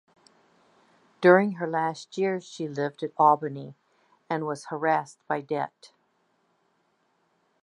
During 1.21 1.51
her 1.57 1.67
last 1.67 2.17
years 2.17 2.43
she 2.43 2.67
lived 2.67 3.03
at 3.03 3.13
Aubigny, 3.17 3.75
and 4.31 4.47
was 4.47 4.65
harassed 4.65 5.19
by 5.27 5.41
debt. 5.41 5.91